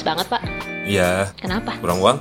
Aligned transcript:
cemas 0.00 0.16
banget 0.16 0.26
pak. 0.32 0.42
Iya. 0.88 1.28
Kenapa? 1.36 1.76
Kurang 1.76 2.00
uang? 2.00 2.18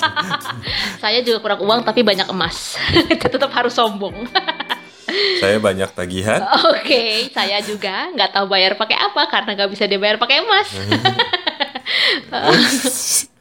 Saya 1.04 1.20
juga 1.20 1.44
kurang 1.44 1.60
uang 1.60 1.80
tapi 1.84 2.00
banyak 2.00 2.24
emas. 2.32 2.80
Tetap 3.20 3.52
harus 3.52 3.76
sombong. 3.76 4.16
Saya 5.42 5.60
banyak 5.60 5.90
tagihan. 5.90 6.38
Oke, 6.70 7.34
saya 7.34 7.58
juga 7.66 8.14
nggak 8.14 8.30
tahu 8.30 8.46
bayar 8.46 8.78
pakai 8.78 8.94
apa 8.94 9.26
karena 9.26 9.58
nggak 9.58 9.70
bisa 9.74 9.90
dibayar 9.90 10.22
pakai 10.22 10.46
emas. 10.46 10.70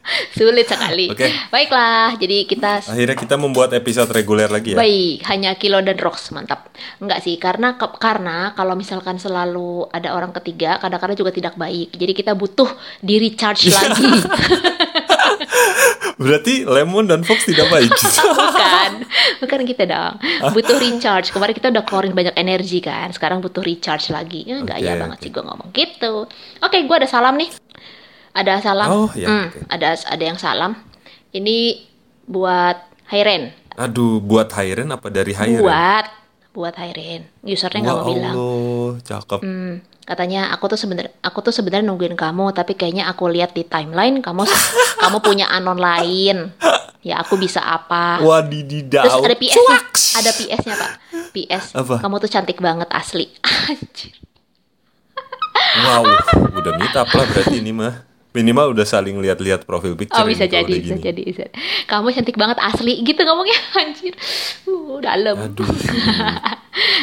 Sulit 0.38 0.68
sekali. 0.68 1.10
Oke. 1.12 1.30
Baiklah, 1.50 2.18
jadi 2.18 2.46
kita 2.46 2.82
Akhirnya 2.86 3.18
kita 3.18 3.36
membuat 3.38 3.74
episode 3.76 4.10
reguler 4.12 4.50
lagi 4.50 4.74
ya. 4.74 4.78
Baik, 4.78 5.26
hanya 5.30 5.52
Kilo 5.56 5.80
dan 5.82 5.98
Rox, 5.98 6.32
mantap. 6.34 6.72
Enggak 7.02 7.22
sih, 7.24 7.36
karena 7.38 7.76
karena 7.78 8.54
kalau 8.54 8.74
misalkan 8.74 9.18
selalu 9.22 9.88
ada 9.94 10.16
orang 10.16 10.34
ketiga, 10.42 10.78
kadang-kadang 10.82 11.18
juga 11.18 11.32
tidak 11.34 11.54
baik. 11.56 11.94
Jadi 11.96 12.14
kita 12.16 12.34
butuh 12.34 12.70
di 13.04 13.16
recharge 13.20 13.70
lagi. 13.72 14.08
Berarti 16.20 16.68
Lemon 16.68 17.08
dan 17.08 17.24
Fox 17.24 17.48
tidak 17.48 17.72
baik. 17.72 17.96
bukan, 18.44 18.92
bukan 19.40 19.60
kita 19.64 19.88
dong. 19.88 20.20
Butuh 20.52 20.76
recharge. 20.76 21.32
Kemarin 21.32 21.56
kita 21.56 21.72
udah 21.72 21.84
keluarin 21.88 22.12
banyak 22.12 22.36
energi 22.36 22.84
kan, 22.84 23.08
sekarang 23.16 23.40
butuh 23.40 23.64
recharge 23.64 24.12
lagi. 24.12 24.44
Ya 24.44 24.60
enggak 24.60 24.84
ya 24.84 25.00
Oke, 25.00 25.02
banget 25.08 25.18
sih 25.24 25.30
gue 25.32 25.44
ngomong 25.44 25.70
gitu. 25.72 26.28
Oke, 26.60 26.78
gue 26.84 26.96
ada 27.00 27.08
salam 27.08 27.40
nih. 27.40 27.69
Ada 28.34 28.62
salam. 28.62 28.88
Oh, 28.90 29.10
ya, 29.18 29.28
Hmm, 29.28 29.46
oke. 29.50 29.60
ada 29.70 29.88
ada 29.96 30.24
yang 30.24 30.38
salam. 30.38 30.78
Ini 31.30 31.86
buat 32.26 32.78
Hairen. 33.10 33.54
Aduh, 33.76 34.22
buat 34.22 34.52
Hairen 34.54 34.90
apa 34.92 35.10
dari 35.10 35.34
Hairen? 35.34 35.62
Buat 35.66 36.06
buat 36.54 36.76
Hairen. 36.78 37.26
Usernya 37.42 37.82
nggak 37.86 38.00
mau 38.02 38.08
bilang. 38.10 38.36
Allah, 38.36 38.92
cakep. 39.02 39.40
Hmm, 39.42 39.74
katanya 40.06 40.50
aku 40.50 40.66
tuh 40.74 40.80
sebenernya 40.82 41.14
aku 41.22 41.40
tuh 41.46 41.54
sebenarnya 41.54 41.86
nungguin 41.86 42.18
kamu 42.18 42.50
tapi 42.50 42.74
kayaknya 42.74 43.06
aku 43.06 43.30
lihat 43.30 43.54
di 43.54 43.62
timeline 43.62 44.26
kamu 44.26 44.42
kamu 45.06 45.18
punya 45.22 45.46
anon 45.54 45.78
lain 45.78 46.50
ya 47.06 47.22
aku 47.22 47.38
bisa 47.38 47.62
apa 47.62 48.18
Wadididaw. 48.18 49.06
terus 49.06 49.22
ada 49.22 49.38
PS 49.38 49.54
nya 49.62 49.80
ada 50.18 50.32
PS 50.34 50.62
nya 50.66 50.76
pak 50.82 50.92
PS 51.30 51.66
Apa? 51.78 51.96
kamu 52.02 52.16
tuh 52.26 52.30
cantik 52.34 52.58
banget 52.58 52.90
asli 52.90 53.30
Anjir. 53.70 54.18
Wow, 55.86 56.02
udah 56.58 56.74
up 56.98 57.10
lah 57.14 57.26
berarti 57.30 57.62
ini 57.62 57.70
mah. 57.70 58.09
Minimal 58.30 58.78
udah 58.78 58.86
saling 58.86 59.18
lihat-lihat 59.18 59.66
profil 59.66 59.98
picture 59.98 60.22
oh 60.22 60.30
bisa 60.30 60.46
jadi 60.46 60.70
bisa 60.70 60.94
gini. 60.94 61.02
jadi 61.02 61.22
bisa 61.26 61.44
kamu 61.90 62.14
cantik 62.14 62.38
banget 62.38 62.62
asli 62.62 63.02
gitu 63.02 63.26
ngomongnya 63.26 63.58
anjir 63.82 64.14
uh, 64.70 65.02
dalam 65.02 65.50
Aduh. 65.50 65.66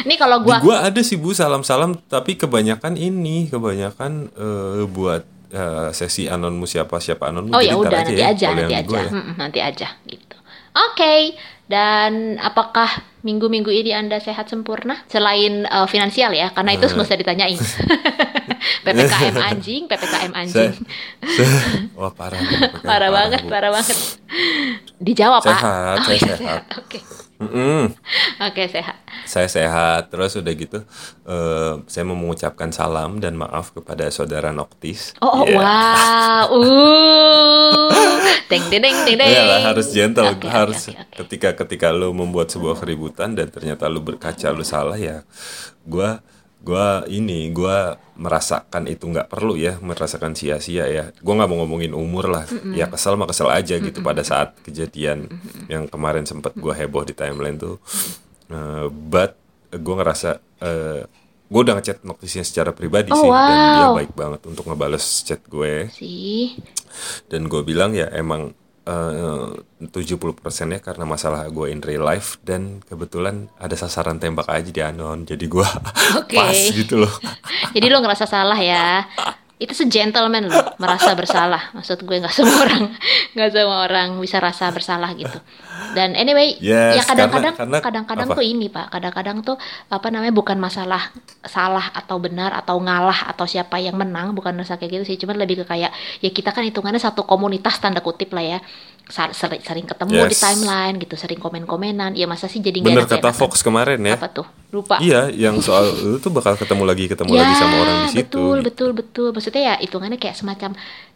ini 0.07 0.15
kalau 0.15 0.39
Di 0.39 0.45
gua 0.47 0.57
gua 0.63 0.77
ada 0.87 1.01
sih 1.03 1.19
Bu 1.19 1.35
salam-salam 1.35 1.99
tapi 2.07 2.39
kebanyakan 2.39 2.95
ini, 2.95 3.51
kebanyakan 3.51 4.31
eh, 4.39 4.87
buat 4.87 5.27
eh, 5.51 5.89
sesi 5.91 6.31
anonmu 6.31 6.63
siapa 6.63 6.95
siapa 7.03 7.27
anonmu. 7.27 7.51
Oh 7.51 7.59
ya 7.59 7.75
udah 7.75 8.07
nanti 8.07 8.15
ya, 8.15 8.31
aja, 8.31 8.47
kalau 8.47 8.63
nanti 8.63 8.71
di 8.71 8.79
aja, 8.79 8.97
ya. 8.97 9.11
Mm-mm, 9.11 9.35
nanti 9.35 9.59
aja 9.59 9.87
gitu. 10.07 10.26
Oke, 10.77 11.33
dan 11.65 12.37
apakah 12.37 12.87
minggu-minggu 13.19 13.67
ini 13.67 13.91
anda 13.91 14.17
sehat 14.17 14.47
sempurna 14.47 15.01
selain 15.07 15.65
eh, 15.65 15.87
finansial 15.87 16.31
ya? 16.31 16.49
Karena 16.49 16.73
itu 16.73 16.85
nggak 16.85 17.03
usah 17.03 17.17
ditanyain. 17.17 17.59
ppkm 18.85 19.35
anjing, 19.37 19.83
ppkm 19.85 20.31
anjing, 20.33 20.71
Saya- 20.71 21.49
saya- 21.49 21.91
wah 21.93 22.11
parah. 22.11 22.39
Bu. 22.39 22.55
parah 22.83 23.09
banget, 23.09 23.41
Bu. 23.43 23.49
parah 23.49 23.71
banget. 23.71 23.97
Dijawab 24.97 25.41
pak. 25.41 25.59
Sehat, 25.59 25.95
Oh, 25.97 26.03
saya 26.03 26.15
iya, 26.15 26.35
sehat. 26.35 26.61
Oke, 26.77 26.99
Mm-mm. 27.37 27.93
oke 28.49 28.63
sehat. 28.65 28.97
Saya 29.29 29.45
sehat, 29.45 30.09
terus 30.09 30.33
udah 30.33 30.53
gitu 30.57 30.79
eh, 31.29 31.73
saya 31.85 32.03
mau 32.09 32.17
mengucapkan 32.17 32.73
salam 32.73 33.21
dan 33.21 33.37
maaf 33.37 33.77
kepada 33.77 34.09
saudara 34.09 34.49
Noktis. 34.49 35.13
Oh, 35.21 35.41
oh 35.41 35.45
Yeah. 35.45 35.61
wow, 35.61 36.49
uh, 36.57 38.17
deng 38.49 38.65
deng 38.73 38.81
deng 38.81 38.97
deng. 39.05 39.29
Iyalah, 39.29 39.61
harus 39.69 39.93
gentle, 39.93 40.33
oke, 40.33 40.49
harus 40.49 40.89
oke, 40.89 40.97
oke. 40.97 41.13
ketika 41.23 41.49
ketika 41.65 41.87
lu 41.93 42.09
membuat 42.11 42.49
sebuah 42.49 42.81
keributan 42.81 43.37
dan 43.37 43.53
ternyata 43.53 43.85
lu 43.85 44.01
berkaca 44.01 44.49
lu 44.49 44.65
salah 44.65 44.97
ya, 44.97 45.21
gua 45.85 46.25
gua 46.61 47.05
ini 47.09 47.49
gua 47.53 47.97
merasakan 48.17 48.89
itu 48.89 49.05
nggak 49.07 49.29
perlu 49.29 49.53
ya, 49.57 49.77
merasakan 49.81 50.33
sia-sia 50.33 50.85
ya. 50.89 51.13
Gua 51.21 51.33
nggak 51.37 51.49
mau 51.49 51.63
ngomongin 51.63 51.93
umur 51.93 52.29
lah, 52.29 52.45
ya 52.73 52.89
kesel 52.89 53.15
mah 53.15 53.29
kesel 53.29 53.49
aja 53.49 53.77
gitu 53.77 53.99
pada 54.01 54.25
saat 54.25 54.57
kejadian 54.65 55.29
yang 55.69 55.85
kemarin 55.85 56.25
sempat 56.25 56.57
gua 56.57 56.73
heboh 56.73 57.05
di 57.05 57.13
timeline 57.13 57.57
tuh. 57.57 57.77
Eh, 58.49 58.87
but 58.89 59.35
gua 59.71 60.01
ngerasa 60.01 60.39
eh 60.63 61.03
gue 61.47 61.61
udah 61.63 61.79
ngechat 61.79 62.03
Noktisnya 62.03 62.43
secara 62.43 62.75
pribadi 62.75 63.07
Oh, 63.07 63.23
sih 63.23 63.31
dan 63.31 63.55
dia 63.79 63.87
wow. 63.87 63.95
baik 63.95 64.11
banget 64.11 64.41
untuk 64.51 64.67
ngebales 64.67 65.23
chat 65.23 65.39
gue 65.47 65.87
Sih, 65.95 66.59
dan 67.31 67.47
gue 67.47 67.63
bilang 67.63 67.95
ya 67.95 68.11
emang 68.11 68.51
eh, 68.87 69.47
70% 69.83 70.71
nya 70.71 70.79
karena 70.79 71.03
masalah 71.03 71.43
gue 71.51 71.67
in 71.69 71.83
real 71.83 72.07
life 72.07 72.39
dan 72.41 72.79
kebetulan 72.87 73.51
ada 73.59 73.75
sasaran 73.75 74.17
tembak 74.17 74.47
aja 74.47 74.71
di 74.71 74.81
anon 74.81 75.27
jadi 75.27 75.45
gue 75.45 75.67
Oke. 76.17 76.37
pas 76.39 76.55
gitu 76.55 77.03
loh 77.03 77.13
Jadi 77.75 77.93
lo 77.93 77.99
ngerasa 78.01 78.25
salah 78.25 78.57
ya. 78.57 79.05
Itu 79.57 79.73
segentleman 79.73 80.45
lo 80.45 80.77
merasa 80.77 81.17
bersalah. 81.17 81.73
Maksud 81.73 82.05
gue 82.05 82.17
nggak 82.21 82.29
semua 82.29 82.61
orang 82.61 82.93
nggak 83.33 83.49
semua 83.49 83.77
orang 83.89 84.07
bisa 84.21 84.37
rasa 84.37 84.69
bersalah 84.69 85.17
gitu. 85.17 85.33
Dan 85.97 86.13
anyway, 86.13 86.57
Yes, 86.61 87.01
ya 87.01 87.03
kadang-kadang 87.09 87.57
kadang-kadang 87.57 88.27
tuh 88.37 88.45
ini 88.45 88.69
Pak, 88.69 88.93
kadang-kadang 88.93 89.41
tuh 89.41 89.57
apa 89.89 90.07
namanya 90.13 90.33
bukan 90.33 90.57
masalah 90.61 91.09
salah 91.41 91.89
atau 91.93 92.21
benar 92.21 92.53
atau 92.53 92.77
ngalah 92.77 93.33
atau 93.33 93.49
siapa 93.49 93.81
yang 93.81 93.97
menang, 93.97 94.37
bukan 94.37 94.53
rasa 94.57 94.77
kayak 94.77 95.01
gitu 95.01 95.03
sih, 95.13 95.17
cuman 95.21 95.41
lebih 95.41 95.61
ke 95.61 95.65
kayak 95.65 95.89
ya 96.21 96.29
kita 96.29 96.53
kan 96.53 96.61
hitungannya 96.61 97.01
satu 97.01 97.25
komunitas 97.25 97.81
tanda 97.81 98.01
kutip 98.05 98.33
lah 98.37 98.45
ya. 98.45 98.59
Sering, 99.07 99.31
sering 99.61 99.85
ketemu 99.85 100.27
di 100.27 100.29
Yes. 100.29 100.43
timeline 100.43 100.95
gitu, 100.97 101.15
sering 101.15 101.37
komen-komenan. 101.37 102.11
Ya 102.11 102.27
masa 102.27 102.45
sih 102.45 102.59
jadi 102.59 102.75
bener 102.77 103.07
kata 103.07 103.31
Fox 103.31 103.63
kemarin 103.63 104.03
ya 104.03 104.15
Apa 104.15 104.27
tuh? 104.29 104.47
Lupa. 104.67 104.99
iya 104.99 105.27
yang 105.27 105.57
soal 105.57 105.87
lu 105.87 106.17
tuh 106.17 106.27
bakal 106.27 106.53
ketemu 106.53 106.83
lagi 106.83 107.07
ketemu 107.07 107.31
lagi 107.33 107.53
sama 107.55 107.75
orang 107.77 107.97
di 107.97 108.07
situ 108.09 108.13
Ya, 108.13 108.21
betul 108.21 108.35
gitu. 108.53 108.67
betul 108.67 108.89
betul 108.93 109.27
maksudnya 109.31 109.63
ya 109.63 109.75
hitungannya 109.79 110.17
kayak 110.17 110.35
semacam 110.35 110.75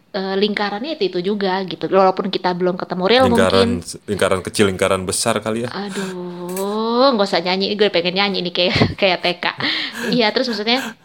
eh, 0.10 0.36
lingkarannya 0.38 0.92
itu 0.94 1.04
itu 1.06 1.20
juga 1.22 1.60
gitu 1.64 1.84
walaupun 1.86 2.28
kita 2.28 2.52
belum 2.52 2.76
ketemu 2.76 3.04
real 3.06 3.24
lingkaran 3.28 3.80
mungkin 3.80 4.08
lingkaran 4.08 4.40
kecil 4.42 4.66
lingkaran 4.68 5.02
besar 5.04 5.40
kali 5.40 5.64
ya 5.64 5.70
aduh 5.70 7.12
nggak 7.12 7.28
usah 7.28 7.42
nyanyi 7.42 7.76
gue 7.76 7.88
pengen 7.88 8.16
nyanyi 8.16 8.40
nih 8.42 8.54
kayak 8.54 8.76
kayak 9.00 9.18
TK 9.20 9.46
iya 10.10 10.32
terus 10.32 10.48
maksudnya 10.48 10.96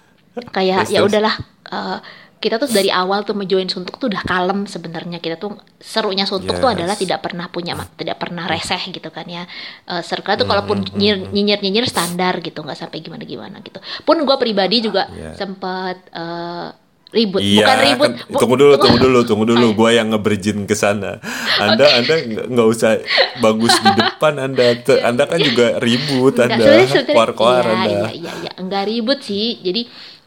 kayak 0.48 0.86
ya 0.86 1.02
udahlah 1.02 1.34
eh, 1.66 1.98
kita 2.38 2.56
tuh 2.56 2.68
dari 2.68 2.88
awal 2.88 3.22
tuh 3.22 3.32
menjoin 3.32 3.64
suntuk 3.64 3.96
tuh 3.96 4.06
udah 4.06 4.20
kalem 4.22 4.64
sebenarnya 4.64 5.16
kita 5.16 5.36
tuh 5.36 5.52
serunya 5.76 6.22
suntuk 6.22 6.54
tuh 6.54 6.68
Yes. 6.68 6.76
adalah 6.76 6.94
tidak 6.94 7.20
pernah 7.20 7.46
punya 7.46 7.72
tidak 7.92 8.16
pernah 8.16 8.44
reseh 8.44 8.78
gitu 8.86 9.08
kan 9.08 9.24
ya 9.24 9.48
Eh 9.82 10.02
circle 10.02 10.36
tuh 10.36 10.44
Hmm, 10.44 10.52
kalaupun 10.52 10.78
nyinyir 10.92 11.26
nyinyir 11.26 11.58
nyinyir 11.60 11.86
standar 11.86 12.38
gitu 12.38 12.60
nggak 12.60 12.76
sampai 12.78 13.00
gimana 13.00 13.22
gimana 13.22 13.58
gitu 13.60 13.76
pun 14.02 14.16
gue 14.18 14.36
pribadi 14.36 14.80
juga 14.80 15.08
Iya. 15.08 15.32
sempat 15.34 15.96
eh, 16.08 16.68
ribut 17.08 17.40
Iya, 17.40 17.62
bukan 17.62 17.78
ribut 17.82 18.10
kan- 18.10 18.18
bu- 18.26 18.36
tunggu 18.36 18.56
dulu, 18.58 18.72
tunggu 18.76 18.98
dulu, 19.00 19.18
tunggu 19.22 19.44
dulu. 19.46 19.66
Iya. 19.68 19.76
Gua 19.78 19.90
yang 19.90 20.08
ngeberjin 20.10 20.58
ke 20.64 20.74
sana. 20.74 21.22
Anda, 21.64 21.86
Anda 21.94 22.14
nggak 22.20 22.46
nggak 22.50 22.68
usah 22.68 22.98
bagus 23.38 23.72
di 23.78 23.90
depan 23.94 24.34
Anda. 24.36 24.74
Anda 25.08 25.24
kan 25.24 25.38
juga 25.38 25.78
ribut 25.78 26.34
Anda, 26.36 26.58
sebenarnya- 26.58 27.06
koar-koar 27.08 27.64
iya, 27.64 27.72
Anda. 27.72 27.88
Iya, 27.88 28.10
iya, 28.12 28.32
iya, 28.42 28.52
enggak 28.58 28.84
ribut 28.84 29.22
sih. 29.22 29.56
Jadi 29.56 29.86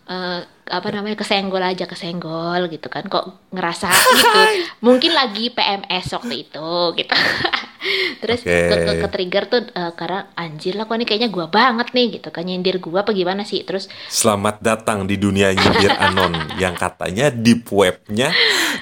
eh, 0.10 0.42
apa 0.70 0.88
namanya 0.94 1.18
kesenggol 1.18 1.62
aja 1.62 1.90
kesenggol 1.90 2.70
gitu 2.70 2.90
kan. 2.90 3.06
Kok 3.06 3.54
ngerasa 3.54 3.90
gitu. 3.90 4.42
Mungkin 4.86 5.14
lagi 5.14 5.54
PMS 5.54 6.06
waktu 6.18 6.50
itu 6.50 6.70
gitu. 6.98 7.16
Terus 8.22 8.44
Oke. 8.44 8.54
ke, 8.54 8.76
ke, 8.84 8.94
ke 9.02 9.08
trigger 9.08 9.44
tuh 9.48 9.62
eh, 9.72 9.94
karena 9.96 10.30
anjir 10.36 10.76
lah 10.76 10.86
kok 10.86 10.98
ini 11.00 11.06
kayaknya 11.08 11.30
gua 11.32 11.48
banget 11.50 11.94
nih 11.94 12.20
gitu 12.20 12.30
kan. 12.34 12.46
Nyindir 12.46 12.82
gua 12.82 13.06
apa 13.06 13.14
gimana 13.14 13.46
sih? 13.46 13.62
Terus 13.66 13.90
Selamat 14.10 14.62
datang 14.62 15.06
di 15.06 15.16
dunia 15.18 15.54
nyindir 15.54 15.94
anon. 15.98 16.34
Yang 16.62 16.76
katanya 16.82 17.30
deep 17.30 17.70
webnya 17.70 18.34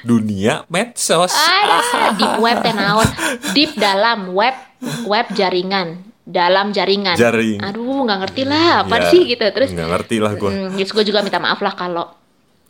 dunia 0.01 0.63
medsos. 0.71 1.35
ah, 1.35 2.15
deep 2.15 2.35
web 2.39 2.57
teh 2.63 2.74
naon? 2.74 3.07
Deep 3.56 3.75
dalam 3.75 4.31
web 4.33 4.56
web 5.07 5.27
jaringan 5.33 6.06
dalam 6.27 6.75
jaringan 6.75 7.15
Jaring. 7.15 7.63
aduh 7.63 8.03
nggak 8.03 8.19
ngerti 8.27 8.44
lah 8.44 8.83
apa 8.83 9.00
Ya, 9.00 9.07
sih 9.07 9.24
gitu 9.25 9.47
terus 9.47 9.71
nggak 9.71 9.89
ngerti 9.89 10.15
lah 10.19 10.35
gue. 10.35 10.51
Hmm, 10.51 10.75
terus 10.75 10.91
gue 10.91 11.06
juga 11.07 11.24
minta 11.24 11.39
maaf 11.39 11.63
lah 11.63 11.71
kalau 11.71 12.12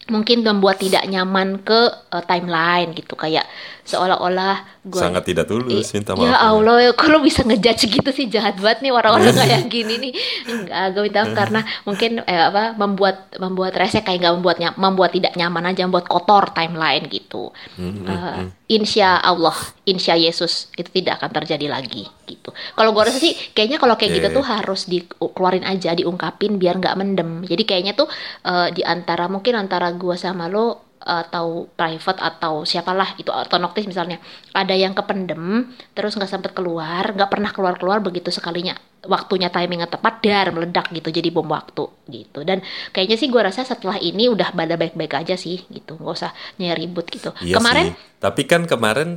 mungkin 0.07 0.39
membuat 0.39 0.77
tidak 0.77 1.03
nyaman 1.03 1.65
ke 1.65 1.79
eh, 2.13 2.23
timeline 2.23 2.93
gitu 2.93 3.17
kayak 3.17 3.49
seolah-olah 3.81 4.76
gue 4.87 4.97
Sangat 4.97 5.23
tidak 5.23 5.45
tulus 5.45 5.91
minta 5.91 6.11
maaf. 6.11 6.23
ya 6.23 6.35
Allah 6.39 6.75
ya 6.79 6.91
kok 6.91 7.07
lo 7.07 7.19
bisa 7.19 7.41
ngejudge 7.41 7.83
gitu 7.89 8.09
sih? 8.09 8.25
Jahat 8.27 8.55
banget 8.57 8.81
nih 8.81 8.91
orang-orang 8.91 9.35
kayak 9.37 9.67
gini 9.67 9.95
nih. 9.99 10.13
Enggak 10.45 10.83
gue 10.89 11.03
minta 11.03 11.19
maaf 11.21 11.35
karena 11.35 11.59
mungkin 11.83 12.11
eh, 12.21 12.41
apa 12.43 12.63
membuat 12.73 13.17
membuat 13.35 13.73
resek 13.73 14.01
kayak 14.01 14.19
nggak 14.19 14.35
membuat 14.35 14.57
ny- 14.57 14.77
membuat 14.77 15.11
tidak 15.11 15.33
nyaman 15.33 15.67
aja 15.67 15.83
membuat 15.83 16.07
kotor 16.07 16.49
timeline 16.51 17.05
gitu. 17.07 17.51
Hmm, 17.75 18.03
Eh, 18.03 18.41
insya 18.69 19.15
Allah 19.17 19.55
insya 19.83 20.13
Yesus 20.13 20.71
itu 20.73 20.89
tidak 20.93 21.19
akan 21.19 21.31
terjadi 21.33 21.67
lagi 21.67 22.07
gitu. 22.23 22.49
Kalau 22.73 22.91
gue 22.91 23.03
rasa 23.03 23.17
sih 23.17 23.35
kayaknya 23.51 23.77
kalau 23.77 23.95
kayak 23.95 24.15
gitu 24.15 24.27
Oke. 24.27 24.35
tuh 24.35 24.45
harus 24.45 24.81
dikeluarin 24.85 25.63
aja 25.63 25.91
diungkapin 25.91 26.55
biar 26.55 26.75
nggak 26.75 26.95
mendem. 26.95 27.43
Jadi 27.43 27.63
kayaknya 27.63 27.93
tuh 27.93 28.07
eh, 28.43 28.71
di 28.71 28.81
antara 28.81 29.27
mungkin 29.27 29.55
antara 29.55 29.91
gue 29.91 30.15
sama 30.15 30.47
lo 30.47 30.86
atau 31.01 31.71
private 31.77 32.19
atau 32.19 32.67
siapalah 32.67 33.15
itu 33.15 33.29
atau 33.29 33.57
noktis 33.61 33.87
misalnya. 33.87 34.17
Ada 34.51 34.73
yang 34.73 34.97
kependem 34.97 35.71
terus 35.93 36.17
nggak 36.17 36.29
sempet 36.29 36.51
keluar 36.57 37.13
nggak 37.13 37.29
pernah 37.29 37.51
keluar 37.53 37.75
keluar 37.79 37.99
begitu 38.03 38.33
sekalinya 38.33 38.75
waktunya 39.07 39.47
timingnya 39.47 39.87
tepat 39.87 40.19
dar 40.19 40.51
meledak 40.51 40.91
gitu 40.91 41.09
jadi 41.09 41.29
bom 41.31 41.47
waktu 41.47 41.87
gitu. 42.11 42.43
Dan 42.43 42.65
kayaknya 42.91 43.17
sih 43.17 43.31
gue 43.31 43.41
rasa 43.41 43.63
setelah 43.63 43.97
ini 44.01 44.27
udah 44.27 44.51
pada 44.51 44.75
baik-baik 44.75 45.13
aja 45.25 45.39
sih 45.39 45.63
gitu. 45.71 45.95
Nggak 45.97 46.15
usah 46.17 46.31
nyari 46.59 46.85
ribut 46.85 47.07
gitu. 47.07 47.31
Iya 47.41 47.57
kemarin? 47.57 47.85
Sih. 47.91 47.93
Tapi 48.19 48.41
kan 48.43 48.61
kemarin 48.67 49.09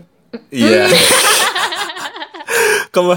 iya. 0.54 0.86
Kema 2.90 3.14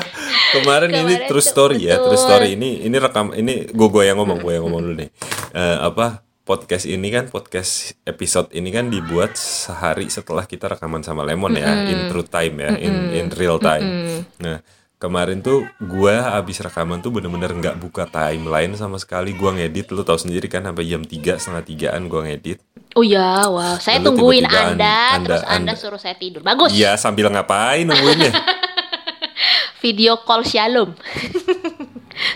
kemarin, 0.54 0.94
ini 0.94 1.26
true 1.26 1.42
story 1.42 1.90
ya, 1.90 1.98
true 1.98 2.14
story. 2.14 2.54
ini 2.54 2.86
ini 2.86 2.94
rekam 3.02 3.34
ini 3.34 3.66
gue 3.74 3.88
gue 3.90 4.04
yang 4.06 4.22
ngomong, 4.22 4.38
gue 4.38 4.54
yang 4.54 4.70
ngomong 4.70 4.82
dulu 4.86 4.96
nih. 5.02 5.10
Eh, 5.50 5.78
apa 5.82 6.22
podcast 6.44 6.84
ini 6.84 7.08
kan 7.08 7.28
podcast 7.28 7.96
episode 8.04 8.52
ini 8.52 8.68
kan 8.68 8.88
dibuat 8.88 9.34
sehari 9.34 10.08
setelah 10.08 10.44
kita 10.44 10.68
rekaman 10.68 11.00
sama 11.00 11.24
Lemon 11.24 11.56
ya, 11.56 11.88
in 11.88 12.12
true 12.12 12.28
time 12.28 12.56
ya, 12.60 12.72
in 12.76 12.94
in 13.12 13.26
real 13.32 13.56
time. 13.58 13.84
Nah, 14.38 14.60
kemarin 14.96 15.40
tuh 15.40 15.64
gue 15.80 16.12
abis 16.14 16.60
rekaman 16.60 17.00
tuh 17.00 17.12
bener-bener 17.12 17.48
nggak 17.50 17.80
buka 17.80 18.04
timeline 18.06 18.76
sama 18.76 19.00
sekali. 19.00 19.32
Gue 19.32 19.52
ngedit, 19.54 19.88
lu 19.90 20.04
tahu 20.04 20.20
sendiri 20.20 20.48
kan 20.48 20.64
sampai 20.64 20.84
jam 20.84 21.00
3 21.00 21.16
setengah 21.40 21.64
tigaan 21.64 22.08
gue 22.08 22.22
ngedit. 22.22 22.60
oh 22.94 23.02
ya 23.02 23.50
wow 23.50 23.82
saya 23.82 23.98
Lalu 23.98 24.06
tungguin 24.06 24.44
tiba-tiba 24.46 24.70
anda, 24.70 24.94
Anda- 24.94 25.26
terus 25.26 25.42
anda, 25.44 25.56
Anda- 25.58 25.76
suruh 25.82 25.98
saya 25.98 26.14
tidur 26.14 26.46
bagus 26.46 26.70
Iya 26.78 26.94
sambil 26.94 27.26
ngapain 27.26 27.90
nungguinnya? 27.90 28.30
video 29.82 30.22
call 30.22 30.46
shalom 30.46 30.94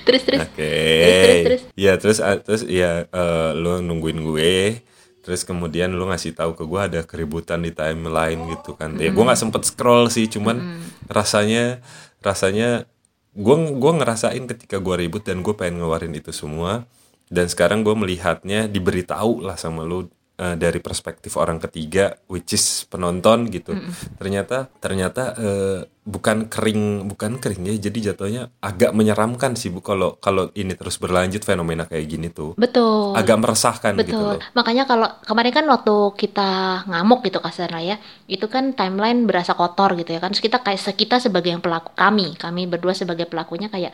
terus 0.08 0.24
terus 0.24 0.42
Oke. 0.48 0.72
terus 0.72 1.20
terus 1.20 1.44
terus 1.44 1.62
Ya 1.76 1.94
terus 2.00 2.18
ah, 2.24 2.40
terus 2.40 2.64
ya 2.64 3.06
eh, 3.12 3.52
lu 3.54 3.84
nungguin 3.84 4.24
gue. 4.24 4.82
Terus 5.28 5.44
kemudian 5.44 5.92
lu 5.92 6.08
ngasih 6.08 6.40
tahu 6.40 6.56
ke 6.56 6.64
gue 6.64 6.80
ada 6.80 7.00
keributan 7.04 7.60
di 7.60 7.76
timeline 7.76 8.48
gitu 8.48 8.80
kan. 8.80 8.96
Ya 8.96 9.12
gue 9.12 9.24
nggak 9.28 9.36
sempet 9.36 9.68
scroll 9.68 10.08
sih, 10.08 10.32
cuman 10.32 10.80
rasanya 11.12 11.84
rasanya 12.24 12.88
gue 13.36 13.56
gua 13.76 13.92
ngerasain 14.00 14.48
ketika 14.48 14.80
gue 14.80 14.96
ribut 14.98 15.28
dan 15.28 15.44
gue 15.44 15.52
pengen 15.52 15.84
ngeluarin 15.84 16.16
itu 16.16 16.32
semua. 16.32 16.88
Dan 17.28 17.52
sekarang 17.52 17.84
gue 17.84 17.92
melihatnya 17.92 18.72
diberitahu 18.72 19.44
lah 19.44 19.60
sama 19.60 19.84
lu 19.84 20.08
eh, 20.38 20.56
dari 20.56 20.80
perspektif 20.80 21.36
orang 21.36 21.58
ketiga, 21.60 22.16
which 22.30 22.54
is 22.54 22.86
penonton 22.88 23.50
gitu. 23.52 23.74
Ternyata 24.22 24.70
ternyata 24.80 25.24
eh, 25.38 25.80
bukan 26.08 26.48
kering 26.48 27.04
bukan 27.12 27.36
kering 27.36 27.68
ya, 27.68 27.92
jadi 27.92 28.14
jatuhnya 28.14 28.48
agak 28.64 28.96
menyeramkan 28.96 29.60
sih 29.60 29.68
bu 29.68 29.84
kalau 29.84 30.16
kalau 30.24 30.48
ini 30.56 30.72
terus 30.80 30.96
berlanjut 30.96 31.44
fenomena 31.44 31.84
kayak 31.84 32.08
gini 32.08 32.32
tuh 32.32 32.56
betul 32.56 33.12
agak 33.12 33.38
meresahkan 33.44 33.92
gitu 34.00 34.16
Betul. 34.16 34.40
loh. 34.40 34.40
Makanya 34.56 34.88
kalau 34.88 35.12
kemarin 35.28 35.52
kan 35.52 35.66
waktu 35.68 35.96
kita 36.16 36.50
ngamuk 36.88 37.28
gitu 37.28 37.44
kasar 37.44 37.76
ya, 37.84 38.00
itu 38.32 38.48
kan 38.48 38.72
timeline 38.72 39.28
berasa 39.28 39.52
kotor 39.52 40.00
gitu 40.00 40.16
ya 40.16 40.24
kan. 40.24 40.32
Terus 40.32 40.44
kita 40.48 40.64
kayak 40.64 40.80
kita 40.96 41.20
sebagai 41.20 41.52
yang 41.52 41.60
pelaku 41.60 41.92
kami, 41.92 42.40
kami 42.40 42.72
berdua 42.72 42.96
sebagai 42.96 43.28
pelakunya 43.28 43.68
kayak 43.68 43.92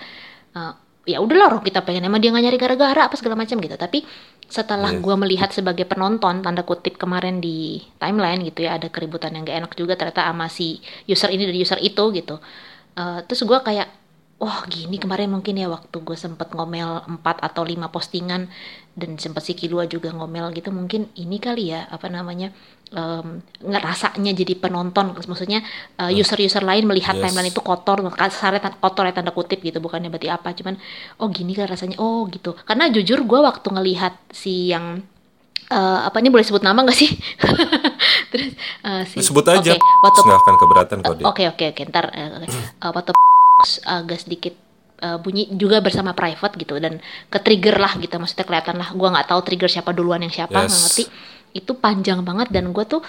eh, 0.53 0.73
ya 1.03 1.19
udahlah 1.19 1.59
roh 1.59 1.61
kita 1.63 1.83
pengen 1.83 2.07
emang 2.07 2.23
dia 2.23 2.31
nggak 2.31 2.43
nyari 2.47 2.57
gara-gara 2.59 3.01
apa 3.07 3.15
segala 3.19 3.35
macam 3.35 3.59
gitu. 3.59 3.75
Tapi 3.75 4.03
setelah 4.47 4.91
Yes. 4.95 5.01
gua 5.03 5.15
melihat 5.19 5.49
sebagai 5.51 5.83
penonton 5.87 6.39
tanda 6.43 6.63
kutip 6.63 6.95
kemarin 6.95 7.41
di 7.43 7.81
timeline 7.99 8.43
gitu 8.47 8.63
ya 8.67 8.77
ada 8.79 8.87
keributan 8.87 9.33
yang 9.35 9.43
gak 9.43 9.57
enak 9.65 9.73
juga 9.75 9.97
ternyata 9.99 10.29
sama 10.29 10.47
si 10.47 10.79
user 11.09 11.29
ini 11.33 11.43
dan 11.49 11.55
user 11.57 11.79
itu 11.81 12.03
gitu. 12.13 12.37
Eh, 12.95 13.19
terus 13.27 13.41
gua 13.43 13.59
kayak 13.65 13.89
wah 14.41 14.65
gini 14.67 14.99
kemarin 14.99 15.31
mungkin 15.31 15.55
ya 15.55 15.71
waktu 15.71 16.03
gue 16.03 16.17
sempet 16.19 16.51
ngomel 16.51 17.05
4 17.05 17.21
atau 17.39 17.63
5 17.63 17.79
postingan 17.89 18.51
dan 18.93 19.09
sempet 19.17 19.41
si 19.41 19.53
Kilua 19.55 19.87
juga 19.87 20.13
ngomel 20.13 20.51
gitu 20.53 20.69
mungkin 20.69 21.07
ini 21.15 21.39
kali 21.39 21.71
ya 21.73 21.87
apa 21.87 22.11
namanya 22.11 22.51
em, 22.93 23.41
ngerasanya 23.63 24.31
jadi 24.37 24.53
penonton. 24.59 25.17
Maksudnya 25.17 25.65
eh, 25.97 26.11
user-user 26.13 26.61
lain 26.61 26.85
melihat 26.85 27.17
Yes. 27.17 27.29
timeline 27.29 27.49
itu 27.49 27.61
kotor 27.63 28.03
kasarnya 28.13 28.61
kotor 28.77 29.09
ya 29.09 29.13
tanda 29.17 29.33
kutip 29.33 29.63
gitu 29.65 29.81
bukannya 29.81 30.13
berarti 30.13 30.29
apa. 30.29 30.53
Cuman 30.53 30.77
oh 31.17 31.27
gini 31.33 31.57
kan 31.57 31.65
rasanya 31.65 31.97
oh 31.97 32.29
gitu. 32.29 32.53
Karena 32.67 32.91
jujur 32.93 33.25
gue 33.25 33.39
waktu 33.41 33.65
ngelihat 33.65 34.13
si 34.29 34.69
yang 34.69 35.01
eh, 35.73 35.99
apa 36.05 36.19
ini 36.21 36.29
boleh 36.29 36.45
sebut 36.45 36.61
nama 36.61 36.85
gak 36.85 36.97
sih? 36.97 37.09
Terus 38.31 38.53
eh, 38.85 39.03
si 39.09 39.25
sebut 39.25 39.45
aja, 39.49 39.73
Oke, 39.73 39.81
waktu 40.05 40.19
nggak 40.21 40.39
akan 40.45 40.55
keberatan 40.61 40.97
kok 41.01 41.15
dia. 41.17 41.25
Oke 41.25 41.43
oke 41.49 41.65
oke 41.73 41.81
ntar 41.89 42.13
eh, 42.13 42.45
eh, 42.45 42.91
waktu 42.93 43.11
agak 43.83 44.19
sedikit 44.19 44.53
eh, 44.99 45.17
bunyi 45.19 45.51
juga 45.51 45.83
bersama 45.83 46.11
private 46.11 46.55
gitu 46.55 46.79
dan 46.79 46.99
ke 47.27 47.39
trigger 47.39 47.75
lah 47.75 47.95
gitu. 47.97 48.15
Maksudnya 48.15 48.45
kelihatan 48.45 48.75
lah 48.77 48.89
gua 48.93 49.11
nggak 49.11 49.27
tahu 49.27 49.41
trigger 49.43 49.67
siapa 49.67 49.91
duluan 49.91 50.23
yang 50.23 50.31
siapa 50.31 50.53
nggak 50.53 50.69
Yes. 50.69 50.79
ngerti. 50.81 51.03
Itu 51.53 51.71
panjang 51.75 52.23
banget 52.23 52.49
dan 52.49 52.71
gua 52.71 52.83
tuh 52.83 53.03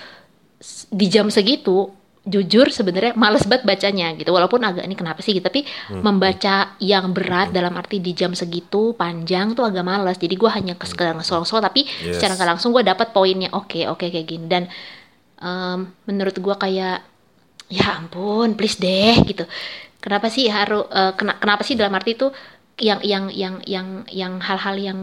di 0.90 1.06
jam 1.06 1.28
segitu 1.28 1.92
jujur 2.24 2.72
sebenarnya 2.72 3.12
males 3.14 3.44
banget 3.44 3.68
bacanya 3.68 4.16
gitu. 4.16 4.32
Walaupun 4.32 4.64
agak 4.64 4.82
ini 4.82 4.96
kenapa 4.96 5.20
sih? 5.20 5.36
gitu. 5.36 5.44
Tapi 5.44 5.60
Hmm. 5.92 6.00
membaca 6.00 6.72
yang 6.80 7.12
berat 7.12 7.52
dalam 7.52 7.76
arti 7.76 8.00
di 8.00 8.10
jam 8.10 8.32
segitu 8.32 8.96
panjang 8.96 9.52
tuh 9.52 9.62
agak 9.62 9.84
males. 9.84 10.16
Jadi 10.16 10.34
gua 10.34 10.56
hanya 10.56 10.72
ke 10.74 10.88
sekedar 10.88 11.12
nge-scroll 11.12 11.44
tapi 11.60 11.84
Yes. 12.00 12.16
secara 12.16 12.34
nggak 12.34 12.48
langsung 12.56 12.72
gua 12.72 12.80
dapat 12.80 13.12
poinnya. 13.12 13.52
Oke 13.52 13.84
oke 13.84 14.08
kayak 14.08 14.24
gini. 14.24 14.46
Dan 14.48 14.66
em, 15.38 15.78
menurut 16.08 16.34
gua 16.40 16.56
kayak 16.56 17.04
ya 17.68 17.96
ampun 17.96 18.56
please 18.56 18.76
deh 18.76 19.16
gitu 19.24 19.44
kenapa 20.04 20.28
sih 20.28 20.52
harus 20.52 20.84
eh, 20.92 21.12
kena- 21.16 21.40
kenapa 21.40 21.64
sih 21.64 21.80
dalam 21.80 21.96
arti 21.96 22.12
itu 22.12 22.28
yang 22.76 23.00
yang 23.00 23.32
yang 23.32 23.54
yang 23.64 23.88
yang 24.12 24.32
hal-hal 24.44 24.76
yang 24.76 24.98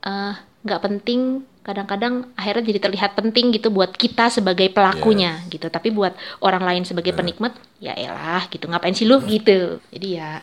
eh, 0.00 0.32
nggak 0.64 0.80
penting 0.80 1.44
kadang-kadang 1.60 2.32
akhirnya 2.40 2.72
jadi 2.72 2.80
terlihat 2.88 3.12
penting 3.12 3.52
gitu 3.52 3.68
buat 3.68 3.92
kita 3.92 4.32
sebagai 4.32 4.72
pelakunya 4.72 5.44
gitu. 5.52 5.68
Tapi 5.68 5.92
buat 5.92 6.16
orang 6.40 6.64
lain 6.64 6.82
sebagai 6.88 7.12
penikmat 7.12 7.52
ya 7.84 7.92
elah 7.92 8.48
gitu. 8.48 8.64
Ngapain 8.64 8.96
sih 8.96 9.04
lu 9.04 9.20
gitu? 9.28 9.76
Jadi 9.92 10.08
ya. 10.16 10.40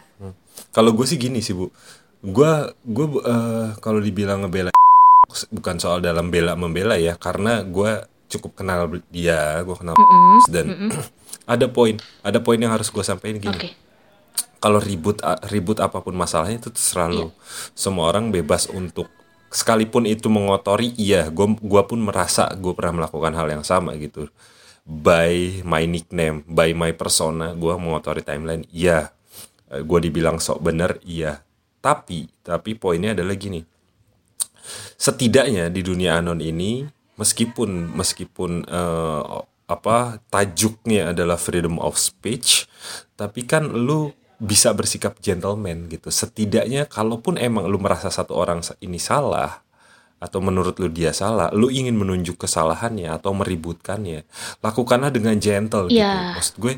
Kalau 0.69 0.93
gue 0.93 1.05
sih 1.09 1.17
gini 1.17 1.41
sih 1.41 1.57
bu, 1.57 1.73
gue 2.21 2.51
gue 2.85 3.05
eh, 3.25 3.67
kalau 3.81 3.97
dibilang 3.97 4.45
ngebela 4.45 4.69
bukan 5.57 5.75
soal 5.81 6.01
dalam 6.05 6.29
bela 6.29 6.53
membela 6.53 6.97
ya, 7.01 7.17
karena 7.17 7.65
gue 7.65 8.05
cukup 8.29 8.61
kenal 8.61 8.89
dia, 9.09 9.61
gue 9.65 9.75
kenal 9.77 9.95
dan 10.53 10.65
ada 11.53 11.65
poin, 11.71 11.97
ada 12.21 12.37
poin 12.43 12.59
yang 12.61 12.73
harus 12.73 12.93
gue 12.93 13.01
sampaikan 13.01 13.41
gini. 13.41 13.57
oke 13.57 13.69
Kalau 14.57 14.81
ribut 14.81 15.21
ribut 15.53 15.77
apa 15.77 16.01
pun 16.01 16.17
masalahnya 16.17 16.57
itu 16.57 16.73
terserah 16.73 17.07
Iya. 17.13 17.17
lu. 17.21 17.27
Semua 17.77 18.09
orang 18.09 18.33
bebas 18.33 18.65
untuk 18.73 19.05
sekalipun 19.53 20.03
itu 20.09 20.27
mengotori, 20.27 20.91
iya, 20.97 21.29
gue 21.31 21.47
gua 21.63 21.87
pun 21.87 22.01
merasa 22.03 22.51
gue 22.57 22.73
pernah 22.75 23.03
melakukan 23.05 23.31
hal 23.37 23.47
yang 23.47 23.63
sama 23.63 23.95
gitu. 23.95 24.27
By 24.87 25.61
my 25.67 25.83
nickname, 25.87 26.47
by 26.47 26.71
my 26.73 26.91
persona, 26.95 27.53
gue 27.53 27.73
mengotori 27.75 28.23
timeline, 28.23 28.63
iya. 28.71 29.11
Gue 29.67 29.99
dibilang 29.99 30.39
sok 30.39 30.63
bener, 30.63 30.99
iya. 31.03 31.43
Tapi, 31.83 32.27
tapi 32.43 32.75
poinnya 32.75 33.11
adalah 33.15 33.35
gini. 33.35 33.61
Setidaknya 34.97 35.71
di 35.71 35.79
dunia 35.83 36.19
anon 36.19 36.39
ini, 36.43 36.83
meskipun 37.15 37.93
meskipun 37.95 38.63
eh, 38.67 39.23
apa 39.67 40.23
tajuknya 40.31 41.11
adalah 41.11 41.35
freedom 41.35 41.79
of 41.83 41.99
speech, 41.99 42.67
tapi 43.19 43.43
kan 43.43 43.67
lu 43.67 44.11
bisa 44.37 44.69
bersikap 44.73 45.17
gentleman 45.17 45.89
gitu. 45.89 46.13
Setidaknya 46.13 46.85
kalaupun 46.85 47.41
emang 47.41 47.65
lu 47.65 47.81
merasa 47.81 48.13
satu 48.13 48.37
orang 48.37 48.61
ini 48.81 49.01
salah 49.01 49.65
atau 50.17 50.41
menurut 50.41 50.81
lu 50.81 50.89
dia 50.89 51.13
salah, 51.13 51.53
lu 51.53 51.69
ingin 51.69 51.93
menunjuk 51.93 52.41
kesalahannya 52.41 53.13
atau 53.13 53.37
meributkannya, 53.37 54.25
lakukanlah 54.65 55.13
dengan 55.13 55.37
gentle 55.37 55.89
gitu. 55.89 56.01
Iya. 56.01 56.37
Maksud 56.37 56.55
gue 56.57 56.73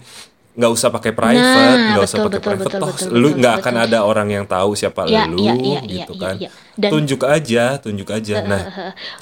nggak 0.49 0.71
usah 0.71 0.89
pakai 0.89 1.11
private, 1.13 1.39
Nah, 1.39 1.89
nggak 1.93 2.03
usah 2.03 2.17
betul, 2.19 2.27
pakai 2.27 2.41
private, 2.41 2.65
betul, 2.67 2.81
toh 2.81 2.89
betul, 2.91 3.07
lu 3.15 3.29
nggak 3.33 3.53
akan 3.61 3.73
betul. 3.75 3.85
ada 3.87 3.97
orang 4.01 4.27
yang 4.27 4.45
tahu 4.45 4.73
siapa 4.73 5.05
Iya, 5.05 5.23
lu 5.25 5.39
iya, 5.39 5.53
iya, 5.55 5.79
gitu 5.85 6.13
iya, 6.17 6.21
kan. 6.21 6.35
iya. 6.35 6.49
Dan- 6.75 6.91
tunjuk 6.91 7.21
aja, 7.23 7.63
tunjuk 7.77 8.09
aja. 8.09 8.35
Nah, 8.41 8.61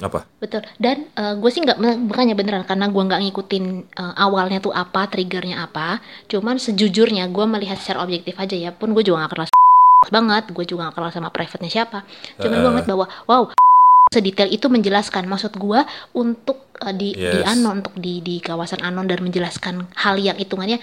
apa? 0.00 0.26
Betul. 0.38 0.62
Dan 0.78 1.06
gue 1.14 1.50
sih 1.50 1.60
nggak 1.60 1.78
bukannya 2.06 2.34
beneran 2.34 2.62
karena 2.62 2.86
gue 2.86 3.02
nggak 3.02 3.20
ngikutin 3.22 3.64
eh, 3.92 4.14
awalnya 4.16 4.58
tuh 4.58 4.70
apa, 4.70 5.06
triggernya 5.06 5.62
apa. 5.62 5.98
Cuman 6.26 6.56
sejujurnya 6.56 7.26
gue 7.28 7.44
melihat 7.44 7.76
secara 7.76 8.02
objektif 8.02 8.34
aja 8.34 8.54
ya. 8.54 8.70
Pun 8.70 8.90
gue 8.90 9.02
juga 9.02 9.22
nggak 9.22 9.32
kenal 9.34 9.46
banget. 10.16 10.44
Gue 10.50 10.64
juga 10.64 10.88
nggak 10.88 10.96
kenal 10.96 11.10
sama 11.10 11.28
private-nya 11.28 11.70
siapa. 11.70 12.02
Cuman 12.36 12.50
gue 12.50 12.62
Heeh. 12.62 12.72
ngeliat 12.72 12.88
bahwa 12.88 13.06
wow 13.26 13.42
sedetail 14.14 14.48
itu 14.48 14.66
menjelaskan 14.66 15.28
maksud 15.28 15.54
gue 15.54 15.80
untuk 16.14 16.66
eh, 16.80 16.94
di 16.94 17.14
di 17.14 17.38
Yes. 17.42 17.46
anon 17.46 17.82
untuk 17.82 17.94
di 17.94 18.22
di 18.22 18.38
kawasan 18.38 18.80
anon 18.80 19.06
dan 19.06 19.20
menjelaskan 19.20 19.86
hal 19.94 20.16
yang 20.16 20.34
hitungannya 20.34 20.78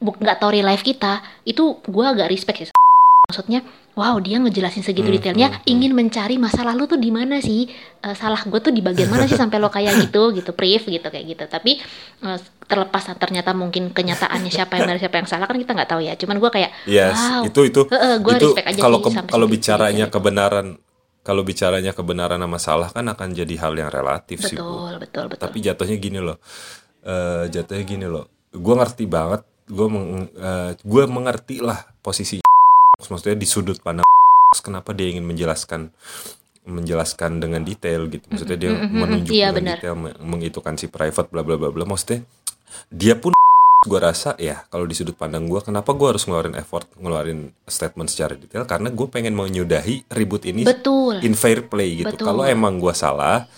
nggak 0.00 0.36
tahu 0.36 0.50
real 0.50 0.66
life 0.66 0.82
kita 0.82 1.20
itu 1.44 1.62
gue 1.78 2.04
agak 2.04 2.28
respect 2.28 2.58
sih. 2.60 2.72
Maksudnya 3.22 3.62
wow 3.92 4.16
dia 4.18 4.36
ngejelasin 4.36 4.80
segitu 4.80 5.06
Hmm, 5.06 5.14
detailnya 5.14 5.48
hmm, 5.48 5.58
hmm. 5.60 5.70
ingin 5.70 5.92
mencari 5.92 6.34
masa 6.34 6.64
lalu 6.64 6.88
tuh 6.88 6.96
di 6.96 7.08
mana 7.08 7.38
sih? 7.38 7.68
Eh, 8.00 8.14
salah 8.14 8.42
gue 8.42 8.58
tuh 8.58 8.70
di 8.70 8.80
bagian 8.80 9.06
mana 9.06 9.22
sih 9.24 9.36
sampai 9.36 9.56
lo 9.56 9.68
kayak 9.68 9.94
gitu 10.02 10.32
gitu 10.32 10.50
brief 10.50 10.82
gitu 10.84 11.04
kayak 11.04 11.26
gitu. 11.28 11.44
Tapi 11.46 11.78
eh, 12.20 12.38
terlepas 12.64 13.06
ternyata 13.14 13.52
mungkin 13.52 13.90
kenyataannya 13.90 14.50
siapa 14.50 14.74
yang 14.74 14.88
benar 14.88 14.98
siapa 14.98 15.16
yang 15.16 15.28
salah 15.28 15.46
kan 15.46 15.54
kita 15.54 15.72
nggak 15.72 15.90
tahu 15.90 16.00
ya. 16.00 16.16
Cuman 16.16 16.36
gue 16.38 16.50
kayak 16.50 16.70
Yes, 16.86 17.14
wow. 17.14 17.42
itu 17.44 17.60
itu. 17.62 17.80
Gua 18.18 18.34
itu 18.34 18.46
respect 18.48 18.66
aja 18.66 18.80
kalau 18.80 18.98
sih 18.98 19.04
ke- 19.04 19.28
kalau 19.28 19.46
bicaranya 19.46 20.06
detailnya. 20.08 20.10
kebenaran 20.10 20.66
kalau 21.20 21.42
bicaranya 21.44 21.92
kebenaran 21.92 22.40
sama 22.40 22.58
salah 22.58 22.88
kan 22.88 23.04
akan 23.04 23.28
jadi 23.30 23.54
hal 23.60 23.76
yang 23.76 23.92
relatif 23.92 24.40
sih 24.42 24.56
Bu. 24.56 24.64
betul 24.88 24.96
betul 24.98 25.24
betul. 25.28 25.44
Tapi 25.46 25.58
jatuhnya 25.60 25.96
gini 25.96 26.18
loh 26.18 26.40
eh 27.02 27.44
jatuhnya 27.48 27.84
gini 27.84 28.06
loh. 28.06 28.24
Gue 28.50 28.74
ngerti 28.74 29.04
banget 29.06 29.44
gue 29.70 29.86
meng, 29.86 30.26
eh, 30.28 30.70
gue 30.76 31.02
mengerti 31.06 31.62
lah 31.62 31.78
posisi 32.02 32.42
maksudnya 33.00 33.38
di 33.38 33.48
sudut 33.48 33.78
pandang 33.80 34.04
kenapa 34.60 34.92
dia 34.92 35.08
ingin 35.08 35.24
menjelaskan 35.24 35.94
menjelaskan 36.68 37.40
dengan 37.40 37.64
detail 37.64 38.06
gitu. 38.12 38.24
Maksudnya 38.28 38.58
dia 38.60 38.70
menunjuk 38.76 39.32
Iya, 39.32 39.48
dengan 39.50 39.80
detail 39.80 39.94
me- 39.96 40.18
mengitukan 40.20 40.76
si 40.76 40.86
private 40.86 41.32
bla 41.32 41.40
bla 41.40 41.56
bla 41.56 41.72
bla. 41.72 41.84
Maksudnya 41.88 42.22
dia 42.92 43.16
pun 43.16 43.32
gue 43.90 43.96
rasa 43.96 44.36
ya 44.36 44.68
kalau 44.68 44.84
di 44.84 44.92
sudut 44.92 45.16
pandang 45.16 45.48
gue 45.48 45.56
kenapa 45.64 45.96
gue 45.96 46.04
harus 46.12 46.28
ngeluarin 46.28 46.52
effort 46.60 46.84
ngeluarin 47.00 47.50
statement 47.64 48.12
secara 48.12 48.36
detail? 48.36 48.68
Karena 48.68 48.92
gue 48.92 49.06
pengen 49.08 49.32
menyudahi 49.32 50.12
ribut 50.12 50.44
ini 50.44 50.68
betul. 50.68 51.16
in 51.24 51.32
fair 51.32 51.64
play 51.64 52.04
gitu. 52.04 52.20
Kalau 52.20 52.44
emang 52.44 52.76
gue 52.76 52.92
salah 52.92 53.48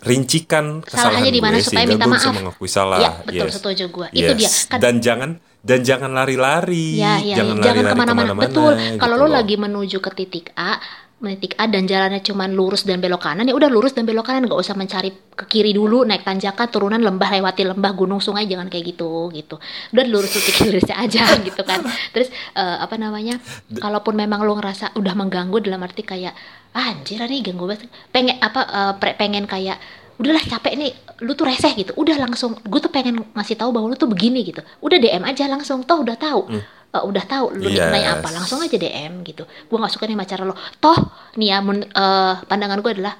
rincikan 0.00 0.80
kesalahan 0.80 1.18
Salahnya 1.18 1.32
di 1.32 1.40
mana 1.40 1.56
supaya 1.58 1.84
minta 1.84 2.04
gue 2.04 2.14
bisa 2.14 2.28
maaf. 2.28 2.36
mengakui 2.36 2.68
salah 2.68 2.98
ya 2.98 3.10
betul 3.22 3.46
Yes. 3.46 3.54
setuju 3.54 3.84
gue 3.88 4.06
itu 4.12 4.32
Yes. 4.32 4.38
dia 4.38 4.50
kan 4.68 4.78
dan 4.78 4.94
jangan 4.98 5.30
dan 5.58 5.80
jangan 5.82 6.10
lari-lari 6.12 6.96
Ya, 6.96 7.18
ya, 7.18 7.42
jangan 7.42 7.58
jangan 7.58 7.82
lari-lari 7.82 7.90
ke 7.90 7.98
mana-mana. 7.98 8.32
Betul. 8.32 8.72
gitu 8.74 8.96
Kalau 8.96 9.14
lo 9.16 9.26
lagi 9.26 9.54
menuju 9.54 9.98
ke 9.98 10.10
titik 10.14 10.46
A, 10.54 10.78
titik 11.18 11.58
A 11.58 11.66
dan 11.66 11.82
jalannya 11.84 12.22
cuma 12.22 12.46
lurus 12.46 12.86
dan 12.86 13.02
belok 13.02 13.18
kanan, 13.20 13.42
ya 13.42 13.52
udah 13.52 13.66
lurus 13.66 13.90
dan 13.90 14.06
belok 14.06 14.22
kanan, 14.22 14.46
nggak 14.46 14.54
usah 14.54 14.78
mencari 14.78 15.10
ke 15.34 15.44
kiri 15.46 15.74
dulu, 15.74 16.06
naik 16.06 16.22
tanjakan, 16.22 16.70
turunan 16.70 17.02
lembah, 17.02 17.26
lewati 17.34 17.66
lembah, 17.66 17.90
gunung, 17.90 18.22
sungai, 18.22 18.46
jangan 18.46 18.70
kayak 18.70 18.94
gitu, 18.94 19.34
gitu. 19.34 19.58
Udah 19.90 20.04
lurus 20.06 20.30
titik 20.30 20.62
lurusnya 20.70 20.94
aja, 20.94 21.26
gitu 21.42 21.62
kan. 21.62 21.82
Terus 22.14 22.30
eh, 22.54 22.76
apa 22.78 22.94
namanya? 22.94 23.42
Kalaupun 23.68 24.14
memang 24.14 24.46
lo 24.46 24.54
ngerasa 24.54 24.94
udah 24.94 25.14
mengganggu 25.18 25.58
dalam 25.58 25.82
arti 25.82 26.06
kayak 26.06 26.38
anjir 26.72 27.20
nih 27.20 27.40
ganggu 27.42 27.64
banget, 27.64 27.88
pengen 28.10 28.36
apa? 28.38 28.60
pre- 28.96 29.14
pengen 29.14 29.44
kayak 29.44 29.78
udahlah 30.18 30.42
capek 30.42 30.74
nih 30.74 30.90
lu 31.20 31.32
tuh 31.32 31.46
reseh 31.46 31.72
gitu. 31.74 31.94
Udah 31.94 32.18
langsung 32.18 32.58
gue 32.58 32.80
tuh 32.80 32.90
pengen 32.90 33.22
ngasih 33.32 33.54
tahu 33.54 33.70
bahwa 33.70 33.86
lu 33.88 33.96
tuh 33.96 34.06
begini 34.06 34.42
gitu. 34.42 34.60
Udah 34.78 34.98
DM 34.98 35.22
aja 35.22 35.46
langsung 35.46 35.82
toh 35.82 36.02
udah 36.02 36.14
tahu. 36.14 36.50
Eh, 36.88 37.02
udah 37.04 37.24
tahu 37.24 37.54
lu 37.54 37.68
Yes. 37.68 37.86
nanya 37.86 38.18
apa. 38.18 38.28
Langsung 38.30 38.58
aja 38.58 38.74
DM 38.74 39.22
gitu. 39.22 39.42
Gue 39.44 39.76
nggak 39.76 39.92
suka 39.92 40.06
nih 40.06 40.14
sama 40.14 40.26
cara 40.26 40.42
lo. 40.42 40.54
Toh 40.78 40.98
nih 41.34 41.48
ya 41.48 41.58
men- 41.60 41.86
eh, 41.86 42.34
pandangan 42.44 42.78
gue 42.78 42.92
adalah 42.98 43.14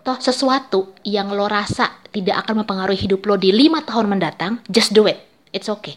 toh 0.00 0.16
sesuatu 0.16 0.96
yang 1.04 1.28
lo 1.32 1.44
rasa 1.44 2.00
tidak 2.08 2.40
akan 2.40 2.64
mempengaruhi 2.64 2.96
hidup 2.98 3.20
lo 3.24 3.36
di 3.36 3.52
lima 3.52 3.84
tahun 3.84 4.08
mendatang 4.08 4.64
just 4.66 4.92
do 4.92 5.04
it. 5.04 5.20
It's 5.52 5.68
okay 5.68 5.96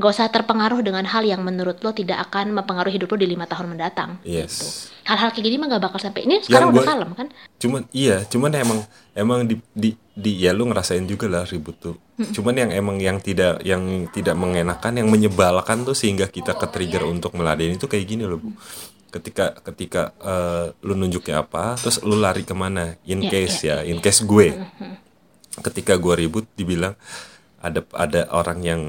Gak 0.00 0.10
usah 0.10 0.26
terpengaruh 0.26 0.80
dengan 0.80 1.04
hal 1.04 1.20
yang 1.22 1.44
menurut 1.44 1.76
lo 1.78 1.92
tidak 1.92 2.24
akan 2.24 2.56
mempengaruhi 2.56 2.96
hidup 2.96 3.12
lo 3.12 3.20
di 3.20 3.28
lima 3.28 3.44
tahun 3.44 3.68
mendatang. 3.68 4.16
Yes. 4.24 4.48
Gitu. 4.50 4.66
Hal-hal 5.04 5.28
kayak 5.28 5.44
gini 5.44 5.56
mah 5.56 5.68
gak 5.68 5.82
bakal 5.82 6.00
sampai 6.00 6.24
ini 6.24 6.40
sekarang 6.40 6.70
udah 6.70 6.80
gua- 6.80 6.88
kalem 6.88 7.10
kan? 7.12 7.28
cuman 7.58 7.82
iya 7.92 8.24
cuman 8.24 8.50
emang 8.54 8.80
emang 9.12 9.38
di 9.44 9.60
di, 9.70 9.92
di 10.14 10.32
ya 10.38 10.50
lu 10.50 10.64
ngerasain 10.64 11.04
juga 11.04 11.28
lah 11.28 11.44
ribut 11.44 11.76
tuh 11.76 11.96
cuman 12.32 12.54
yang 12.56 12.70
emang 12.72 12.96
yang 12.96 13.18
tidak 13.18 13.60
yang 13.60 13.82
tidak 14.08 14.32
mengenakan 14.32 14.96
yang 14.96 15.08
menyebalkan 15.08 15.84
tuh 15.84 15.92
sehingga 15.92 16.24
kita 16.24 16.54
ke 16.54 16.64
trigger 16.66 17.04
untuk 17.04 17.36
meladeni 17.36 17.76
itu 17.76 17.84
kayak 17.84 18.06
gini 18.06 18.24
loh 18.24 18.40
bu 18.40 18.56
ketika 19.10 19.52
ketika 19.60 20.16
eh, 20.16 20.72
lu 20.80 20.94
nunjuknya 20.94 21.42
apa 21.42 21.76
terus 21.76 22.00
lu 22.00 22.16
lari 22.16 22.42
ke 22.42 22.54
mana 22.54 22.96
in 23.04 23.20
Ya, 23.20 23.28
case 23.28 23.56
ya, 23.60 23.82
ya 23.82 23.90
in 23.90 23.98
case 23.98 24.24
gue 24.24 24.56
ketika 25.60 25.98
gue 25.98 26.14
ribut 26.16 26.46
dibilang 26.54 26.94
ada 27.58 27.84
ada 27.92 28.24
orang 28.30 28.58
yang 28.62 28.80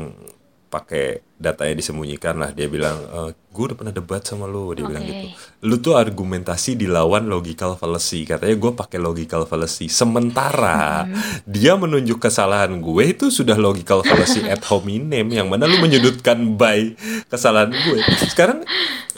pakai 0.71 1.19
datanya 1.35 1.75
disembunyikan 1.75 2.39
lah. 2.39 2.55
Dia 2.55 2.71
bilang 2.71 2.95
"Eh, 2.95 3.29
gue 3.51 3.63
udah 3.67 3.75
pernah 3.75 3.91
debat 3.91 4.23
sama 4.23 4.47
lu. 4.47 4.71
Dia 4.71 4.87
bilang 4.87 5.03
Oke. 5.03 5.11
gitu. 5.11 5.27
Lu 5.67 5.75
tuh 5.83 5.99
argumentasi 5.99 6.79
dilawan 6.79 7.27
logical 7.27 7.75
fallacy. 7.75 8.23
Katanya 8.23 8.55
gue 8.55 8.71
pakai 8.71 8.97
logical 9.03 9.43
fallacy. 9.43 9.91
Sementara 9.91 11.03
dia 11.43 11.75
menunjuk 11.75 12.23
kesalahan 12.23 12.71
gue 12.79 13.03
itu 13.03 13.27
sudah 13.27 13.59
logical 13.59 13.99
fallacy 14.07 14.47
at 14.53 14.63
hominem 14.71 15.27
yang 15.27 15.51
mana 15.51 15.67
lu 15.67 15.83
menyudutkan 15.83 16.55
by 16.55 16.95
kesalahan 17.27 17.75
gue. 17.75 17.99
Sekarang 18.31 18.63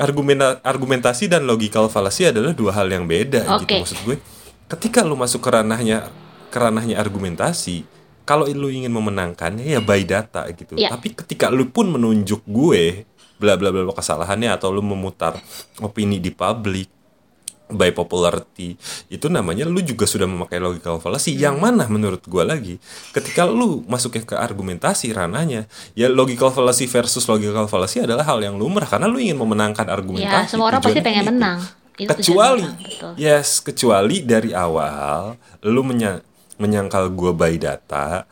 argumenta 0.01 0.57
argumentasi 0.65 1.29
dan 1.29 1.45
logical 1.45 1.85
fallacy 1.93 2.33
adalah 2.33 2.57
dua 2.57 2.73
hal 2.73 2.89
yang 2.89 3.05
beda 3.05 3.45
gitu 3.61 3.65
Oke. 3.69 3.77
maksud 3.85 3.99
gue. 4.09 4.17
Ketika 4.65 5.05
lu 5.05 5.13
masuk 5.13 5.45
ke 5.45 5.53
ranahnya 5.53 6.09
ke 6.49 6.57
ranahnya 6.57 6.97
argumentasi 6.97 7.85
kalau 8.23 8.43
lu 8.45 8.67
ingin 8.67 8.89
memenangkannya 8.89 9.63
ya 9.63 9.79
by 9.79 10.01
data 10.03 10.47
gitu 10.49 10.75
Ya. 10.75 10.89
tapi 10.89 11.11
ketika 11.11 11.47
lu 11.47 11.67
pun 11.67 11.87
menunjuk 11.87 12.43
gue 12.43 13.03
bla 13.35 13.53
bla 13.53 13.69
bla 13.69 13.87
kesalahannya 13.89 14.49
atau 14.49 14.69
lu 14.69 14.79
memutar 14.79 15.35
opini 15.77 16.17
di 16.17 16.29
publik 16.29 16.87
by 17.65 17.89
popularity 17.89 18.77
itu 19.07 19.27
namanya 19.27 19.65
lu 19.65 19.79
juga 19.79 20.03
sudah 20.03 20.23
memakai 20.23 20.57
logical 20.57 20.99
fallacy 20.99 21.33
yang 21.33 21.57
mana 21.57 21.87
menurut 21.87 22.21
gue 22.21 22.43
lagi 22.43 22.75
ketika 23.09 23.43
lu 23.43 23.81
masuknya 23.83 24.21
ke 24.21 24.35
argumentasi 24.35 25.09
ranahnya 25.09 25.65
ya 25.93 26.05
logical 26.07 26.47
fallacy 26.49 26.85
versus 26.85 27.25
logical 27.25 27.65
fallacy 27.65 27.99
adalah 27.99 28.23
hal 28.23 28.39
yang 28.39 28.55
lumrah 28.55 28.85
karena 28.85 29.05
lu 29.05 29.17
ingin 29.17 29.35
memenangkan 29.35 29.87
argumentasi 29.87 30.29
Ya, 30.37 30.45
semua 30.45 30.69
orang 30.69 30.79
pasti 30.79 31.01
pengen 31.01 31.23
itu. 31.23 31.31
menang. 31.31 31.59
Itu 31.93 32.09
kecuali 32.09 32.61
menang, 32.63 33.15
yes 33.15 33.49
kecuali 33.59 34.21
dari 34.21 34.49
awal 34.51 35.33
lu 35.63 35.81
menya- 35.81 36.21
menyangkal 36.57 37.09
gue 37.09 37.31
by 37.31 37.55
data 37.55 38.25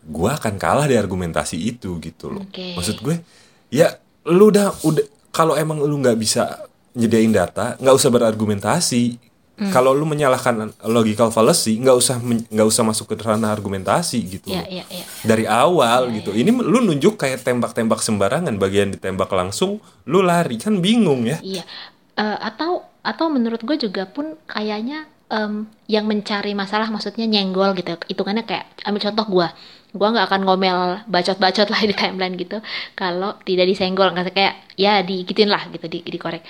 gue 0.00 0.30
akan 0.30 0.56
kalah 0.56 0.86
di 0.86 0.96
argumentasi 0.96 1.56
itu 1.56 2.00
gitu 2.00 2.30
loh 2.30 2.42
Oke. 2.42 2.74
maksud 2.74 2.98
gue 2.98 3.20
ya 3.68 3.94
lu 4.26 4.48
udah 4.48 4.72
udah 4.82 5.04
kalau 5.30 5.54
emang 5.54 5.78
lu 5.78 5.98
nggak 5.98 6.16
bisa 6.16 6.64
nyediain 6.92 7.30
data 7.30 7.76
nggak 7.76 7.94
usah 7.94 8.10
berargumentasi 8.10 9.30
Hmm. 9.60 9.68
kalau 9.68 9.92
lu 9.92 10.08
menyalahkan 10.08 10.72
logical 10.88 11.28
fallacy 11.28 11.76
nggak 11.76 11.92
usah 11.92 12.16
nggak 12.24 12.64
usah 12.64 12.80
masuk 12.80 13.12
ke 13.12 13.20
ranah 13.20 13.52
argumentasi 13.52 14.16
gitu 14.24 14.48
Ya, 14.48 14.64
loh. 14.64 14.72
ya, 14.72 14.84
ya. 14.88 15.04
dari 15.20 15.44
awal 15.44 16.08
gitu 16.16 16.32
ini 16.32 16.48
lu 16.48 16.80
nunjuk 16.80 17.20
kayak 17.20 17.44
tembak-tembak 17.44 18.00
sembarangan 18.00 18.56
bagian 18.56 18.88
ditembak 18.88 19.28
langsung 19.28 19.76
lu 20.08 20.24
lari 20.24 20.56
kan 20.56 20.80
bingung 20.80 21.28
ya 21.28 21.44
Iya. 21.44 21.68
Eh, 22.16 22.38
atau 22.40 22.88
atau 23.04 23.28
menurut 23.28 23.60
gue 23.60 23.76
juga 23.76 24.08
pun 24.08 24.32
kayaknya 24.48 25.04
em, 25.30 25.70
yang 25.86 26.04
mencari 26.10 26.52
masalah 26.52 26.90
maksudnya 26.90 27.26
nyenggol 27.30 27.72
gitu. 27.78 27.94
Hitungannya 28.10 28.44
kayak 28.44 28.66
ambil 28.86 29.00
contoh 29.10 29.26
gue. 29.30 29.48
Gue 29.90 30.08
nggak 30.10 30.26
akan 30.30 30.40
ngomel 30.46 30.78
bacot-bacot 31.10 31.68
lah 31.70 31.80
di 31.86 31.94
timeline 31.94 32.34
gitu. 32.38 32.58
Kalau 32.98 33.38
tidak 33.46 33.66
disenggol 33.70 34.10
nggak 34.14 34.34
kayak 34.34 34.54
ya 34.74 35.02
digituin 35.02 35.50
lah 35.50 35.66
gitu 35.70 35.86
di 35.86 36.02
dikorek. 36.06 36.42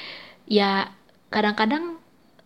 Ya 0.48 0.90
kadang-kadang 1.30 2.00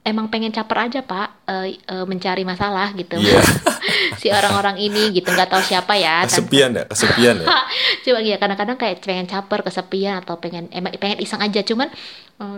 emang 0.05 0.29
pengen 0.29 0.53
caper 0.53 0.91
aja 0.91 1.01
pak 1.01 1.44
eh, 1.45 1.77
eh, 1.77 2.05
mencari 2.05 2.43
masalah 2.43 2.93
gitu. 2.95 3.17
Iya. 3.17 3.41
si 4.21 4.33
orang-orang 4.33 4.81
ini 4.81 5.13
gitu 5.13 5.29
nggak 5.29 5.51
tahu 5.51 5.61
siapa 5.61 5.93
ya. 5.97 6.25
kesepian 6.25 6.73
ya 6.73 6.85
kesepian 6.89 7.37
ya 7.45 7.47
Coba 8.05 8.21
ya 8.21 8.37
kadang-kadang 8.37 8.77
kayak 8.77 9.01
pengen 9.01 9.25
caper, 9.25 9.65
kesepian 9.65 10.21
atau 10.21 10.37
pengen 10.37 10.69
emang 10.73 10.93
pengen 11.01 11.21
iseng 11.25 11.41
aja. 11.41 11.65
Cuman 11.65 11.89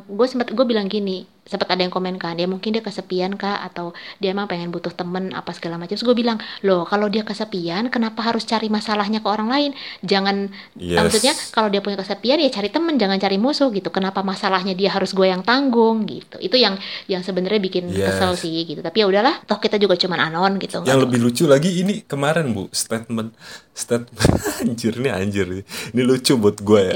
gue 0.08 0.26
sempat 0.26 0.50
gue 0.50 0.64
bilang 0.66 0.88
gini, 0.88 1.28
sempat 1.44 1.68
ada 1.70 1.84
yang 1.84 1.92
komen 1.92 2.16
kan, 2.18 2.34
dia 2.34 2.48
mungkin 2.48 2.72
dia 2.74 2.80
kesepian 2.82 3.36
kak 3.36 3.60
atau 3.70 3.92
dia 4.18 4.32
emang 4.32 4.48
pengen 4.48 4.72
butuh 4.72 4.90
temen 4.90 5.30
apa 5.30 5.52
segala 5.54 5.76
macam. 5.76 5.94
Terus 5.94 6.02
gue 6.02 6.16
bilang, 6.16 6.40
loh 6.64 6.82
kalau 6.82 7.06
dia 7.06 7.22
kesepian, 7.22 7.86
kenapa 7.92 8.24
harus 8.24 8.42
cari 8.42 8.66
masalahnya 8.66 9.20
ke 9.22 9.28
orang 9.28 9.46
lain? 9.52 9.70
Jangan, 10.02 10.48
Yes. 10.74 10.96
maksudnya 10.98 11.32
kalau 11.52 11.68
dia 11.70 11.84
punya 11.84 12.00
kesepian 12.00 12.40
ya 12.40 12.48
cari 12.50 12.72
temen, 12.72 12.96
jangan 12.98 13.20
cari 13.20 13.36
musuh 13.38 13.68
gitu. 13.70 13.92
Kenapa 13.92 14.24
masalahnya 14.26 14.72
dia 14.74 14.90
harus 14.90 15.12
gue 15.14 15.28
yang 15.28 15.44
tanggung 15.46 16.08
gitu? 16.08 16.40
Itu 16.40 16.56
yang 16.58 16.80
yang 17.06 17.20
sebenarnya 17.22 17.60
bikin 17.62 17.92
Yes. 17.92 18.16
kesel 18.16 18.32
sih 18.34 18.64
gitu. 18.66 18.75
Tapi 18.82 19.04
ya 19.04 19.06
udahlah, 19.08 19.44
toh 19.44 19.60
kita 19.60 19.76
juga 19.76 19.94
cuman 19.94 20.32
anon 20.32 20.58
gitu. 20.60 20.82
yang 20.88 21.00
lebih 21.00 21.20
lucu 21.22 21.44
lagi 21.44 21.80
ini 21.80 22.02
kemarin 22.04 22.50
bu. 22.52 22.68
Statement 22.72 23.32
statement 23.76 24.30
anjir 24.64 24.96
ini 24.96 25.10
anjir 25.12 25.46
ini 25.62 26.02
lucu 26.02 26.34
buat 26.40 26.58
gue 26.60 26.80
ya. 26.80 26.94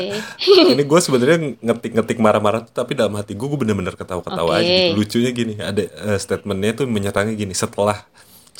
Ini 0.74 0.82
gue 0.82 1.00
sebenarnya 1.00 1.38
ngetik-ngetik 1.60 2.18
marah-marah 2.18 2.66
tuh, 2.66 2.74
tapi 2.84 2.96
dalam 2.96 3.14
hati 3.16 3.36
gue 3.36 3.46
gue 3.46 3.60
bener-bener 3.60 3.94
ketawa-ketawa 3.94 4.58
Oke. 4.58 4.62
aja 4.64 4.72
gitu. 4.72 4.96
lucunya 4.96 5.30
gini 5.36 5.54
ada 5.60 5.82
eh, 5.84 6.18
statementnya 6.18 6.84
tuh 6.84 6.86
menyerangnya 6.88 7.36
gini. 7.36 7.52
Setelah 7.52 8.06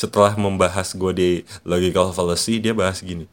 setelah 0.00 0.32
membahas 0.32 0.96
gue 0.96 1.12
di 1.12 1.30
logical 1.68 2.16
fallacy 2.16 2.56
dia 2.56 2.72
bahas 2.72 3.04
gini 3.04 3.28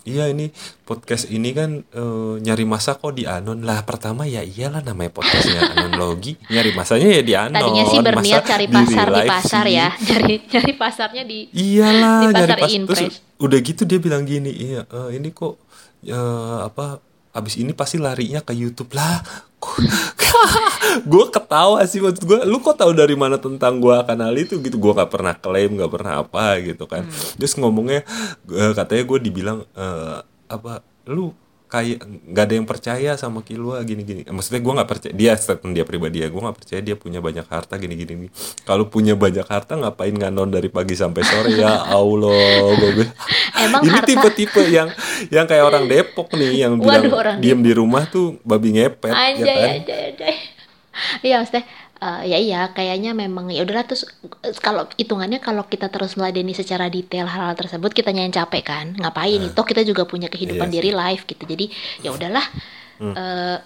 Iya 0.00 0.32
ini 0.32 0.48
podcast 0.82 1.28
ini 1.28 1.52
kan 1.52 1.84
eh, 1.84 2.34
nyari 2.40 2.64
masa 2.64 2.96
kok 2.96 3.12
di 3.12 3.28
anon. 3.28 3.60
Lah 3.60 3.84
pertama 3.84 4.24
ya 4.24 4.40
iyalah 4.40 4.80
namanya 4.80 5.12
podcastnya 5.12 5.60
anologi 5.76 6.40
nyari 6.48 6.72
masanya 6.72 7.08
ya 7.20 7.22
di 7.22 7.34
anon. 7.36 7.60
Tadinya 7.60 7.84
sih 7.84 7.98
berniat 8.00 8.40
Masa 8.40 8.48
cari 8.48 8.66
pasar 8.66 9.06
di 9.06 9.12
life 9.12 9.28
pasar 9.28 9.64
sih? 9.68 9.76
ya, 9.76 9.88
cari 10.08 10.34
cari 10.48 10.72
pasarnya 10.72 11.22
di 11.28 11.38
Iyalah 11.52 12.18
Di 12.20 12.26
nyari 12.32 12.48
pasar 12.48 12.58
pas 12.58 12.70
Inpres. 12.72 12.96
terus 12.96 13.14
udah 13.36 13.58
gitu 13.60 13.82
dia 13.84 13.98
bilang 14.00 14.24
gini 14.24 14.52
iya 14.52 14.82
eh, 14.84 15.20
ini 15.20 15.28
kok 15.32 15.60
eh, 16.04 16.58
apa 16.64 17.00
abis 17.30 17.60
ini 17.60 17.76
pasti 17.76 18.00
larinya 18.00 18.40
ke 18.40 18.52
YouTube 18.52 18.90
lah 18.92 19.20
gue 21.12 21.24
ketawa 21.28 21.84
sih 21.84 22.00
maksud 22.00 22.24
gue 22.24 22.38
lu 22.48 22.58
kok 22.64 22.80
tahu 22.80 22.96
dari 22.96 23.12
mana 23.14 23.36
tentang 23.36 23.78
gue 23.78 23.92
akan 23.92 24.18
hal 24.24 24.34
itu 24.36 24.56
gitu 24.60 24.80
gue 24.80 24.92
gak 24.96 25.12
pernah 25.12 25.36
klaim 25.36 25.76
gak 25.76 25.92
pernah 25.92 26.24
apa 26.24 26.58
gitu 26.64 26.88
kan 26.88 27.04
Hmm. 27.04 27.36
terus 27.40 27.56
ngomongnya 27.56 28.04
eh, 28.52 28.72
katanya 28.76 29.02
gue 29.08 29.18
dibilang 29.20 29.58
eh, 29.72 30.18
apa 30.48 30.84
lu 31.08 31.32
kayak 31.70 32.02
nggak 32.02 32.44
ada 32.44 32.54
yang 32.54 32.66
percaya 32.66 33.10
sama 33.14 33.40
Kilua 33.40 33.80
gini-gini. 33.80 34.26
Maksudnya 34.26 34.58
gue 34.58 34.72
nggak 34.74 34.88
percaya 34.88 35.12
dia 35.12 35.32
statement 35.32 35.72
dia 35.72 35.84
pribadi 35.84 36.18
ya 36.18 36.26
gue 36.26 36.36
nggak 36.36 36.56
percaya 36.56 36.80
dia 36.80 36.94
punya 36.94 37.18
banyak 37.18 37.46
harta 37.46 37.74
gini-gini. 37.76 38.26
Kalau 38.62 38.84
punya 38.84 39.14
banyak 39.14 39.42
harta 39.44 39.74
ngapain 39.74 40.10
nganon 40.10 40.50
dari 40.50 40.66
pagi 40.66 40.92
sampai 40.92 41.22
sore? 41.22 41.54
Ya 41.54 41.78
Allah 41.88 42.74
gue 42.74 42.90
bilang, 42.92 43.14
Emang 43.56 43.80
ini 43.80 43.90
harta- 43.92 44.08
tipe-tipe 44.08 44.62
yang 44.66 44.90
yang 45.28 45.46
kayak 45.46 45.64
orang 45.64 45.86
Depok 45.86 46.28
nih 46.32 46.60
yang 46.60 46.74
bilang 46.74 47.06
Waduh, 47.06 47.14
orang 47.14 47.36
diem 47.38 47.60
di 47.60 47.70
rumah 47.70 48.04
tuh 48.04 48.42
babi 48.42 48.74
ngepet 48.74 49.08
ya 49.08 49.16
Anjay, 49.30 49.46
kan? 49.54 49.70
anjay, 49.78 50.00
anjay. 50.10 50.34
Iya, 51.22 51.36
maksudnya 51.38 51.64
eh, 52.00 52.22
ya 52.32 52.38
iya, 52.40 52.60
kayaknya 52.72 53.12
memang 53.12 53.52
ya 53.52 53.62
udahlah 53.62 53.84
terus 53.84 54.08
eh, 54.42 54.56
kalau 54.58 54.88
hitungannya 54.96 55.38
kalau 55.38 55.68
kita 55.68 55.92
terus 55.92 56.16
meladeni 56.16 56.56
secara 56.56 56.88
detail 56.88 57.28
hal-hal 57.28 57.54
tersebut 57.54 57.92
kita 57.92 58.10
yang 58.10 58.32
capek 58.32 58.62
kan. 58.64 58.86
Ngapain 58.96 59.40
itu 59.40 59.60
kita 59.60 59.84
juga 59.84 60.08
punya 60.08 60.32
kehidupan 60.32 60.68
Iya 60.72 60.74
di 60.74 60.78
real 60.80 60.98
life 60.98 61.28
gitu. 61.28 61.44
Jadi 61.44 61.70
ya 62.00 62.10
udahlah 62.10 62.46
eh, 63.00 63.56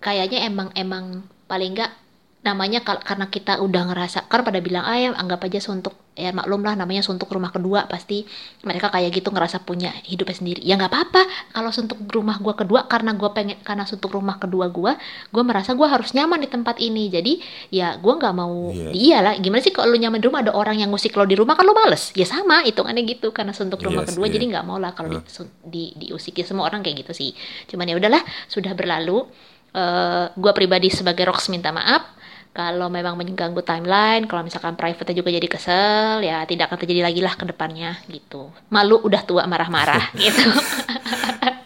kayaknya 0.00 0.48
emang 0.48 0.68
emang 0.76 1.24
paling 1.50 1.76
enggak 1.76 1.92
namanya 2.40 2.80
karena 2.80 3.28
kita 3.28 3.60
udah 3.60 3.92
ngerasa 3.92 4.24
kan 4.24 4.40
pada 4.40 4.64
bilang 4.64 4.80
ah 4.80 4.96
ya 4.96 5.12
anggap 5.12 5.44
aja 5.44 5.60
suntuk. 5.60 5.92
Ya 6.16 6.32
maklum 6.36 6.60
lah 6.64 6.72
namanya 6.72 7.00
suntuk 7.00 7.28
rumah 7.32 7.48
kedua 7.48 7.84
pasti 7.84 8.24
mereka 8.60 8.88
kayak 8.88 9.12
gitu 9.12 9.28
ngerasa 9.28 9.60
punya 9.60 9.92
hidupnya 10.04 10.36
sendiri. 10.36 10.60
Ya 10.64 10.76
nggak 10.76 10.88
apa-apa 10.88 11.22
kalau 11.52 11.68
suntuk 11.68 12.00
rumah 12.08 12.40
gua 12.40 12.56
kedua 12.56 12.88
karena 12.88 13.12
gua 13.12 13.36
pengen 13.36 13.60
karena 13.60 13.84
suntuk 13.84 14.12
rumah 14.12 14.40
kedua 14.40 14.72
gua 14.72 14.96
gua 15.28 15.42
merasa 15.44 15.76
gua 15.76 15.92
harus 15.92 16.16
nyaman 16.16 16.40
di 16.40 16.48
tempat 16.48 16.80
ini. 16.80 17.12
Jadi 17.12 17.40
ya 17.72 18.00
gua 18.00 18.16
nggak 18.16 18.34
mau 18.36 18.72
Iya. 18.72 18.90
iya 18.92 19.18
lah. 19.20 19.32
Gimana 19.36 19.60
sih 19.60 19.72
kalau 19.72 19.92
lu 19.92 20.00
nyaman 20.00 20.20
di 20.20 20.26
rumah 20.28 20.40
ada 20.40 20.52
orang 20.56 20.80
yang 20.80 20.88
ngusik 20.92 21.12
lo 21.16 21.28
di 21.28 21.36
rumah 21.36 21.56
kan 21.56 21.64
lo 21.64 21.76
males. 21.76 22.08
Ya 22.16 22.24
sama 22.24 22.64
hitungannya 22.64 23.04
gitu 23.04 23.36
karena 23.36 23.52
suntuk 23.52 23.84
rumah 23.84 24.04
Yes, 24.04 24.16
kedua 24.16 24.26
iya. 24.28 24.32
jadi 24.40 24.44
nggak 24.56 24.64
mau 24.64 24.80
lah 24.80 24.96
kalau 24.96 25.12
di, 25.12 25.18
sun- 25.28 25.52
di 25.60 25.92
diusik 25.96 26.40
ya 26.40 26.44
semua 26.44 26.64
orang 26.68 26.80
kayak 26.80 27.04
gitu 27.04 27.12
sih. 27.12 27.30
Cuman 27.68 27.84
ya 27.84 28.00
udahlah 28.00 28.20
sudah 28.48 28.72
berlalu. 28.72 29.28
Eh 29.70 30.24
gue 30.34 30.52
pribadi 30.52 30.90
sebagai 30.90 31.22
Rox 31.30 31.46
minta 31.46 31.70
maaf 31.70 32.18
kalau 32.50 32.86
memang 32.86 33.14
mengganggu 33.14 33.62
timeline, 33.62 34.26
kalau 34.26 34.42
misalkan 34.42 34.74
private 34.74 35.12
juga 35.12 35.30
jadi 35.30 35.46
kesel, 35.46 36.18
ya 36.20 36.42
tidak 36.44 36.66
akan 36.66 36.78
terjadi 36.78 37.02
lagi 37.04 37.20
lah 37.20 37.32
ke 37.32 37.46
depannya 37.46 37.94
gitu. 38.06 38.50
Malu 38.68 38.98
udah 39.00 39.22
tua 39.22 39.46
marah-marah 39.46 40.10
gitu. 40.18 40.42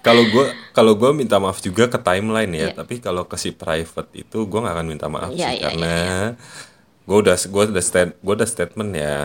kalau 0.01 0.21
gue 0.23 0.45
kalau 0.71 0.93
gue 0.93 1.11
minta 1.11 1.41
maaf 1.41 1.59
juga 1.59 1.89
ke 1.89 1.97
timeline 1.97 2.53
ya 2.53 2.69
Iya. 2.69 2.77
tapi 2.77 3.01
kalau 3.01 3.25
ke 3.25 3.41
si 3.41 3.51
private 3.51 4.13
itu 4.15 4.45
gue 4.45 4.59
nggak 4.61 4.75
akan 4.77 4.87
minta 4.87 5.09
maaf 5.09 5.33
Iya, 5.33 5.49
sih 5.49 5.57
iya, 5.57 5.65
karena 5.65 5.95
gue 7.03 7.17
udah 7.19 7.37
gue 7.41 7.63
udah 7.71 7.81
stat 7.83 8.13
gue 8.15 8.35
udah 8.35 8.45
statement 8.45 8.93
ya 8.93 9.17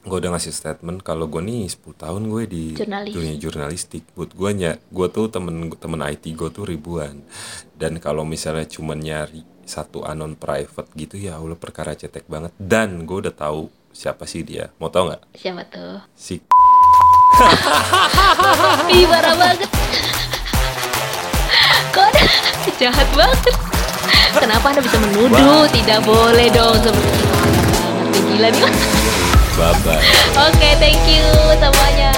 gue 0.00 0.16
udah 0.16 0.30
ngasih 0.30 0.52
statement 0.52 1.00
kalau 1.00 1.24
gue 1.24 1.40
nih 1.40 1.68
10 1.68 1.92
tahun 1.94 2.22
gue 2.26 2.42
di 2.46 2.64
Jurnalis. 2.74 3.12
dunia 3.12 3.34
jurnalistik 3.38 4.04
buat 4.12 4.32
gue 4.32 4.50
nya 4.54 4.76
gue 4.82 5.06
tuh 5.08 5.28
temen 5.28 5.72
temen 5.74 6.00
IT 6.02 6.24
gue 6.30 6.48
tuh 6.50 6.64
ribuan 6.64 7.24
dan 7.74 7.96
kalau 7.96 8.20
misalnya 8.22 8.64
cuma 8.66 8.92
nyari 8.92 9.40
satu 9.70 10.02
anon 10.02 10.34
private 10.34 10.90
gitu 10.98 11.14
ya 11.14 11.38
Allah 11.38 11.54
perkara 11.54 11.94
cetek 11.94 12.26
banget 12.26 12.50
dan 12.58 13.06
gue 13.06 13.22
udah 13.22 13.30
tahu 13.30 13.70
siapa 13.90 14.26
sih 14.26 14.42
dia 14.42 14.74
mau 14.82 14.90
tau 14.90 15.06
nggak 15.06 15.22
Siapa 15.38 15.62
tuh? 15.70 16.02
si 16.18 16.42
Ih, 18.90 19.06
parah 19.06 19.32
banget. 19.32 19.70
Kok 21.90 22.10
jahat 22.76 23.08
banget. 23.16 23.54
Kenapa 24.32 24.66
Anda 24.72 24.80
bisa 24.84 24.98
menuduh? 24.98 25.64
Tidak 25.68 26.00
boleh 26.04 26.48
dong 26.52 26.76
seperti 26.76 27.08
itu. 27.16 27.28
Gila 28.28 28.48
nih. 28.50 28.72
bye 29.56 29.74
bye 29.84 30.00
Oke, 30.48 30.68
thank 30.76 31.00
you 31.08 31.24
semuanya. 31.56 32.12